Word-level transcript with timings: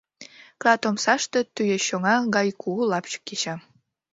Клат 0.61 0.81
омсаште 0.89 1.39
тӱечоҥа 1.55 2.15
гай 2.35 2.47
кугу 2.61 2.83
лапчык 2.91 3.21
кеча. 3.27 3.55